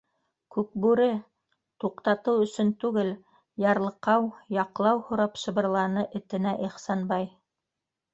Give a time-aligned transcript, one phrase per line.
[0.53, 1.07] Күкбүре...-
[1.83, 3.11] туҡтатыу өсөн түгел,
[3.63, 4.25] ярлыҡау,
[4.57, 7.29] яҡлау һорап шыбырланы этенә Ихсанбай.